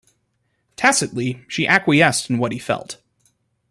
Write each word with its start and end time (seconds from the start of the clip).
Tacitly, 0.77 1.45
she 1.47 1.67
acquiesced 1.67 2.27
in 2.27 2.39
what 2.39 2.53
he 2.53 2.57
felt. 2.57 2.97